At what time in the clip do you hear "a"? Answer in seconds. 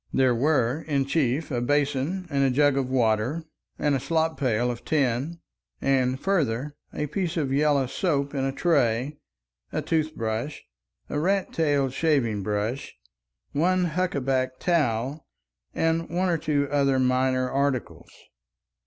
1.51-1.61, 2.43-2.49, 3.93-3.99, 6.91-7.05, 8.43-8.51, 9.71-9.83, 11.07-11.19